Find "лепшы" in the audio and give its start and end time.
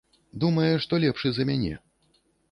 1.03-1.31